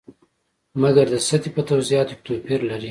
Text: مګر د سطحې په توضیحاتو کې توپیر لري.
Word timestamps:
مګر 0.81 1.07
د 1.13 1.15
سطحې 1.27 1.49
په 1.55 1.61
توضیحاتو 1.69 2.13
کې 2.17 2.23
توپیر 2.27 2.59
لري. 2.69 2.79